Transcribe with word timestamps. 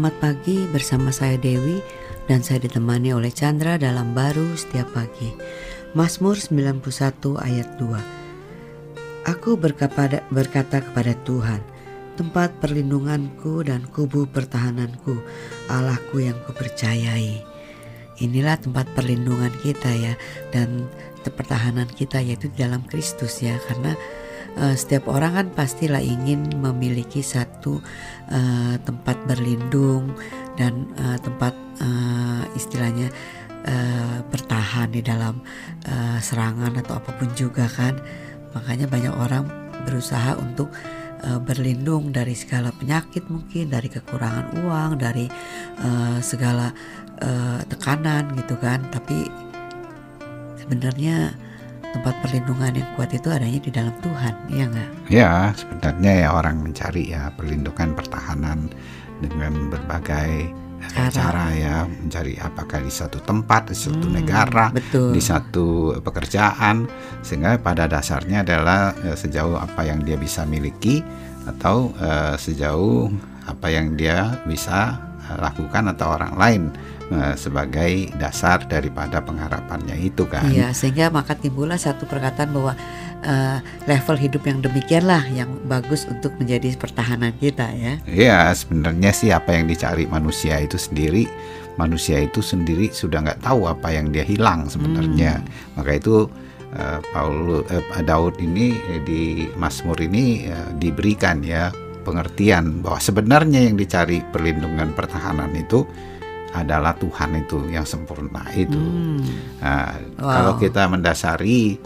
Selamat 0.00 0.32
pagi 0.32 0.64
bersama 0.72 1.12
saya 1.12 1.36
Dewi 1.36 1.76
dan 2.24 2.40
saya 2.40 2.64
ditemani 2.64 3.12
oleh 3.12 3.28
Chandra 3.28 3.76
dalam 3.76 4.16
baru 4.16 4.56
setiap 4.56 4.88
pagi. 4.96 5.28
Mazmur 5.92 6.40
91 6.40 7.36
ayat 7.36 7.68
2. 7.76 9.28
Aku 9.28 9.60
berkata, 9.60 10.24
berkata 10.32 10.80
kepada 10.80 11.12
Tuhan, 11.28 11.60
tempat 12.16 12.48
perlindunganku 12.64 13.60
dan 13.60 13.84
kubu 13.92 14.24
pertahananku, 14.24 15.20
Allahku 15.68 16.24
yang 16.24 16.40
kupercayai. 16.48 17.44
Inilah 18.24 18.56
tempat 18.56 18.88
perlindungan 18.96 19.52
kita 19.60 19.92
ya 20.00 20.16
dan 20.48 20.88
pertahanan 21.28 21.92
kita 21.92 22.24
yaitu 22.24 22.48
dalam 22.56 22.88
Kristus 22.88 23.44
ya 23.44 23.60
karena 23.68 23.92
uh, 24.58 24.74
setiap 24.74 25.06
orang 25.06 25.32
kan 25.36 25.46
pastilah 25.54 26.02
ingin 26.02 26.48
memiliki 26.58 27.22
satu 27.22 27.78
uh, 28.30 28.74
tempat 28.82 29.20
berlindung 29.28 30.14
dan 30.58 30.90
uh, 30.98 31.18
tempat 31.20 31.54
uh, 31.82 32.42
istilahnya 32.56 33.12
uh, 33.68 34.18
bertahan 34.32 34.90
di 34.90 35.04
dalam 35.04 35.44
uh, 35.86 36.18
serangan 36.18 36.74
atau 36.80 36.98
apa 36.98 37.10
pun 37.14 37.28
juga 37.36 37.70
kan. 37.70 38.00
Makanya 38.56 38.90
banyak 38.90 39.14
orang 39.14 39.44
berusaha 39.86 40.34
untuk 40.40 40.74
berlindung 41.20 42.16
dari 42.16 42.32
segala 42.32 42.72
penyakit 42.72 43.28
mungkin 43.28 43.68
dari 43.68 43.92
kekurangan 43.92 44.56
uang 44.64 44.96
dari 44.96 45.28
uh, 45.84 46.16
segala 46.24 46.72
uh, 47.20 47.60
tekanan 47.68 48.32
gitu 48.40 48.56
kan. 48.56 48.80
Tapi 48.88 49.28
sebenarnya 50.64 51.36
tempat 51.90 52.14
perlindungan 52.22 52.72
yang 52.74 52.88
kuat 52.94 53.10
itu 53.12 53.28
adanya 53.30 53.60
di 53.60 53.70
dalam 53.70 53.94
Tuhan, 54.02 54.34
ya 54.50 54.64
nggak? 54.70 54.90
Ya, 55.10 55.32
sebenarnya 55.54 56.12
ya 56.26 56.28
orang 56.34 56.56
mencari 56.62 57.10
ya 57.10 57.30
perlindungan 57.34 57.94
pertahanan 57.98 58.70
dengan 59.20 59.68
berbagai 59.68 60.60
cara. 60.88 61.12
cara 61.12 61.46
ya 61.52 61.76
mencari 61.84 62.34
apakah 62.40 62.80
di 62.80 62.92
satu 62.92 63.20
tempat 63.22 63.70
di 63.70 63.76
satu 63.76 64.06
hmm, 64.08 64.16
negara 64.16 64.66
betul. 64.72 65.12
di 65.12 65.22
satu 65.22 65.96
pekerjaan 66.00 66.88
sehingga 67.20 67.60
pada 67.60 67.84
dasarnya 67.86 68.42
adalah 68.42 68.96
uh, 69.04 69.16
sejauh 69.16 69.60
apa 69.60 69.84
yang 69.84 70.02
dia 70.02 70.16
bisa 70.16 70.48
miliki 70.48 71.04
atau 71.44 71.92
uh, 72.00 72.34
sejauh 72.36 73.12
apa 73.48 73.66
yang 73.68 73.94
dia 73.94 74.40
bisa 74.48 74.96
uh, 75.28 75.36
lakukan 75.38 75.92
atau 75.92 76.16
orang 76.16 76.34
lain 76.36 76.62
Eh, 77.10 77.34
sebagai 77.34 78.14
dasar 78.22 78.62
daripada 78.70 79.18
pengharapannya 79.18 79.98
itu 79.98 80.30
kan. 80.30 80.46
Iya, 80.46 80.70
sehingga 80.70 81.10
maka 81.10 81.34
timbullah 81.34 81.74
satu 81.74 82.06
perkataan 82.06 82.54
bahwa 82.54 82.78
uh, 83.26 83.58
level 83.90 84.14
hidup 84.14 84.46
yang 84.46 84.62
demikianlah 84.62 85.26
yang 85.34 85.50
bagus 85.66 86.06
untuk 86.06 86.30
menjadi 86.38 86.70
pertahanan 86.78 87.34
kita 87.42 87.66
ya. 87.74 87.98
Iya, 88.06 88.54
sebenarnya 88.54 89.10
sih 89.10 89.34
apa 89.34 89.58
yang 89.58 89.66
dicari 89.66 90.06
manusia 90.06 90.62
itu 90.62 90.78
sendiri, 90.78 91.26
manusia 91.74 92.22
itu 92.22 92.38
sendiri 92.38 92.94
sudah 92.94 93.26
nggak 93.26 93.42
tahu 93.42 93.66
apa 93.66 93.90
yang 93.90 94.14
dia 94.14 94.22
hilang 94.22 94.70
sebenarnya. 94.70 95.42
Hmm. 95.42 95.82
Maka 95.82 95.98
itu 95.98 96.30
uh, 96.78 96.98
Paul 97.10 97.66
uh, 97.66 98.02
Daud 98.06 98.38
ini 98.38 98.78
di 99.02 99.50
Mazmur 99.58 99.98
ini 99.98 100.46
uh, 100.46 100.78
diberikan 100.78 101.42
ya 101.42 101.74
pengertian 102.06 102.86
bahwa 102.86 103.02
sebenarnya 103.02 103.66
yang 103.66 103.74
dicari 103.74 104.22
perlindungan 104.30 104.94
pertahanan 104.94 105.50
itu 105.58 105.82
adalah 106.50 106.94
Tuhan 106.98 107.46
itu 107.46 107.70
yang 107.70 107.86
sempurna 107.86 108.42
itu. 108.54 108.74
Hmm. 108.74 109.22
Nah, 109.62 109.94
wow. 110.18 110.30
Kalau 110.34 110.52
kita 110.58 110.82
mendasari 110.90 111.78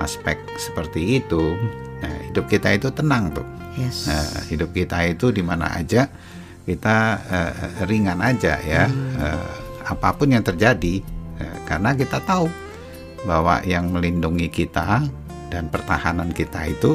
aspek 0.00 0.36
seperti 0.60 1.20
itu, 1.20 1.56
nah, 2.04 2.16
hidup 2.28 2.48
kita 2.48 2.76
itu 2.76 2.92
tenang 2.92 3.32
tuh. 3.32 3.46
Yes. 3.80 4.08
Nah, 4.10 4.44
hidup 4.50 4.76
kita 4.76 5.08
itu 5.08 5.32
di 5.32 5.40
mana 5.40 5.72
aja 5.72 6.04
kita 6.68 6.96
uh, 7.18 7.52
ringan 7.88 8.20
aja 8.20 8.60
ya, 8.60 8.86
hmm. 8.86 9.16
uh, 9.16 9.50
apa 9.90 10.14
pun 10.14 10.30
yang 10.30 10.44
terjadi, 10.44 11.00
uh, 11.40 11.58
karena 11.66 11.96
kita 11.96 12.20
tahu 12.22 12.46
bahwa 13.24 13.64
yang 13.64 13.90
melindungi 13.90 14.52
kita 14.52 15.02
dan 15.50 15.66
pertahanan 15.72 16.30
kita 16.30 16.68
itu 16.68 16.94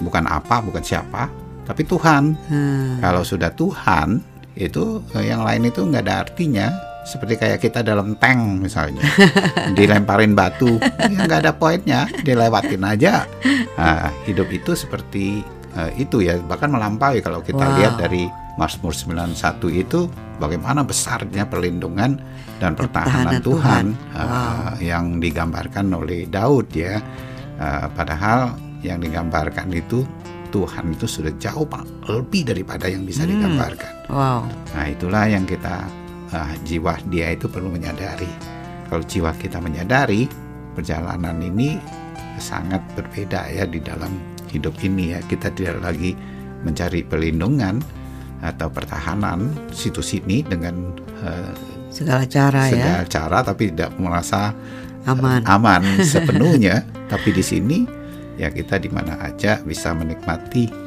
bukan 0.00 0.24
apa, 0.26 0.58
bukan 0.64 0.82
siapa, 0.82 1.28
tapi 1.68 1.86
Tuhan. 1.86 2.34
Hmm. 2.48 2.98
Kalau 2.98 3.22
sudah 3.22 3.52
Tuhan, 3.52 4.20
itu 4.56 5.04
eh, 5.12 5.28
yang 5.28 5.44
lain 5.44 5.68
itu 5.68 5.84
nggak 5.84 6.04
ada 6.08 6.24
artinya. 6.26 6.68
Seperti 7.06 7.38
kayak 7.38 7.62
kita 7.62 7.86
dalam 7.86 8.18
tank 8.18 8.66
misalnya. 8.66 9.04
Dilemparin 9.78 10.34
batu. 10.34 10.82
Ya 10.82 11.22
nggak 11.22 11.40
ada 11.46 11.52
poinnya. 11.54 12.10
Dilewatin 12.26 12.82
aja. 12.82 13.30
Nah, 13.78 14.10
hidup 14.26 14.50
itu 14.50 14.74
seperti 14.74 15.46
uh, 15.78 15.86
itu 15.94 16.26
ya. 16.26 16.34
Bahkan 16.42 16.66
melampaui. 16.66 17.22
Kalau 17.22 17.46
kita 17.46 17.62
wow. 17.62 17.76
lihat 17.78 17.94
dari 18.02 18.26
Mazmur 18.58 18.90
91 18.90 19.38
itu 19.70 20.10
bagaimana 20.42 20.82
besarnya 20.82 21.46
perlindungan 21.46 22.18
dan 22.58 22.74
pertahanan, 22.74 23.38
Tuhan, 23.38 23.94
Tuhan. 23.94 24.10
Uh, 24.10 24.18
wow. 24.26 24.66
yang 24.82 25.22
digambarkan 25.22 25.86
oleh 25.94 26.26
Daud 26.26 26.74
ya. 26.74 26.98
Uh, 27.54 27.86
padahal 27.94 28.58
yang 28.82 28.98
digambarkan 28.98 29.70
itu 29.70 30.02
Tuhan 30.48 30.94
itu 30.94 31.06
sudah 31.06 31.32
jauh 31.38 31.66
pak 31.66 31.84
lebih 32.08 32.48
daripada 32.48 32.86
yang 32.86 33.02
bisa 33.04 33.26
hmm. 33.26 33.30
digambarkan. 33.34 33.92
Wow. 34.10 34.46
Nah 34.74 34.86
itulah 34.86 35.24
yang 35.26 35.44
kita 35.44 35.86
uh, 36.32 36.52
jiwa 36.66 36.98
dia 37.10 37.34
itu 37.34 37.46
perlu 37.50 37.70
menyadari. 37.70 38.28
Kalau 38.86 39.02
jiwa 39.02 39.34
kita 39.34 39.58
menyadari 39.58 40.30
perjalanan 40.76 41.40
ini 41.40 41.80
sangat 42.38 42.84
berbeda 42.92 43.48
ya 43.48 43.64
di 43.64 43.80
dalam 43.80 44.12
hidup 44.52 44.76
ini 44.84 45.16
ya 45.16 45.20
kita 45.24 45.50
tidak 45.56 45.80
lagi 45.80 46.12
mencari 46.62 47.02
perlindungan 47.02 47.80
atau 48.44 48.68
pertahanan 48.68 49.48
situ 49.72 50.04
sini 50.04 50.44
dengan 50.44 50.92
uh, 51.24 51.52
segala 51.88 52.28
cara 52.28 52.68
segala 52.68 52.76
ya 52.76 52.84
segala 52.84 53.04
cara 53.08 53.38
tapi 53.40 53.62
tidak 53.72 53.90
merasa 53.96 54.52
aman 55.08 55.40
uh, 55.42 55.54
aman 55.56 55.82
sepenuhnya 56.12 56.84
tapi 57.08 57.32
di 57.32 57.40
sini 57.40 57.78
ya 58.36 58.52
kita 58.52 58.80
di 58.80 58.88
mana 58.92 59.16
aja 59.20 59.60
bisa 59.64 59.92
menikmati 59.96 60.86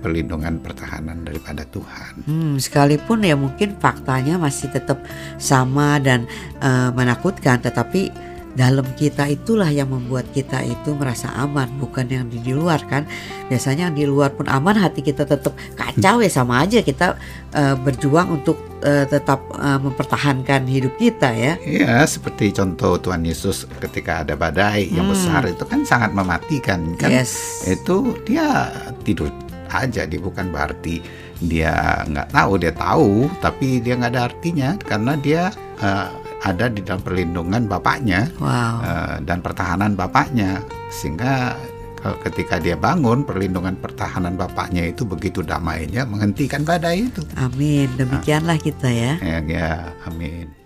perlindungan 0.00 0.58
pertahanan 0.64 1.22
daripada 1.22 1.68
Tuhan. 1.68 2.24
Hmm, 2.24 2.56
sekalipun 2.56 3.20
ya 3.20 3.36
mungkin 3.36 3.76
faktanya 3.76 4.40
masih 4.40 4.72
tetap 4.72 5.04
sama 5.36 6.00
dan 6.00 6.24
uh, 6.64 6.88
menakutkan, 6.96 7.60
tetapi 7.60 8.08
dalam 8.54 8.86
kita 8.98 9.30
itulah 9.30 9.70
yang 9.70 9.90
membuat 9.90 10.26
kita 10.34 10.62
itu 10.66 10.94
merasa 10.98 11.30
aman 11.38 11.70
bukan 11.78 12.06
yang 12.10 12.26
di, 12.26 12.42
di 12.42 12.50
luar 12.50 12.82
kan 12.90 13.06
biasanya 13.46 13.90
yang 13.90 13.96
di 13.96 14.06
luar 14.06 14.34
pun 14.34 14.50
aman 14.50 14.74
hati 14.74 15.06
kita 15.06 15.22
tetap 15.22 15.54
kacau 15.78 16.18
ya 16.18 16.30
sama 16.30 16.66
aja 16.66 16.82
kita 16.82 17.14
uh, 17.54 17.74
berjuang 17.78 18.42
untuk 18.42 18.58
uh, 18.82 19.06
tetap 19.06 19.38
uh, 19.54 19.78
mempertahankan 19.78 20.66
hidup 20.66 20.98
kita 20.98 21.30
ya 21.30 21.54
iya 21.62 22.02
seperti 22.02 22.50
contoh 22.50 22.98
Tuhan 22.98 23.22
Yesus 23.22 23.70
ketika 23.78 24.26
ada 24.26 24.34
badai 24.34 24.90
hmm. 24.90 24.94
yang 24.98 25.06
besar 25.06 25.46
itu 25.46 25.62
kan 25.62 25.86
sangat 25.86 26.10
mematikan 26.10 26.98
kan 26.98 27.10
yes. 27.10 27.62
itu 27.70 28.18
dia 28.26 28.66
tidur 29.06 29.30
aja 29.70 30.02
dia 30.02 30.18
bukan 30.18 30.50
berarti 30.50 30.98
dia 31.40 32.04
nggak 32.10 32.34
tahu 32.34 32.52
dia 32.58 32.72
tahu 32.74 33.30
tapi 33.38 33.78
dia 33.78 33.94
nggak 33.96 34.12
ada 34.12 34.22
artinya 34.28 34.70
karena 34.82 35.12
dia 35.16 35.42
uh, 35.80 36.10
ada 36.40 36.72
di 36.72 36.80
dalam 36.80 37.04
perlindungan 37.04 37.68
bapaknya 37.68 38.32
wow. 38.40 38.80
uh, 38.80 39.16
dan 39.24 39.44
pertahanan 39.44 39.92
bapaknya 39.92 40.64
sehingga 40.88 41.56
ketika 42.00 42.56
dia 42.56 42.80
bangun 42.80 43.28
perlindungan 43.28 43.76
pertahanan 43.76 44.32
bapaknya 44.32 44.88
itu 44.88 45.04
begitu 45.04 45.44
damainya 45.44 46.08
menghentikan 46.08 46.64
badai 46.64 47.12
itu. 47.12 47.20
Amin. 47.36 47.92
Demikianlah 48.00 48.56
kita 48.56 48.88
ya. 48.88 49.20
Ya, 49.20 49.38
ya 49.44 49.70
amin. 50.08 50.59